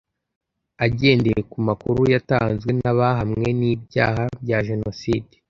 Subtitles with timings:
[0.85, 5.33] Agendeye ku makuru yatanzwe n'abahamwe n'ibyaha bya jenoside,